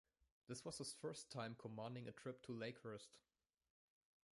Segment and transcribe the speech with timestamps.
[0.47, 3.11] This was his first time commanding a trip to Lakehurst.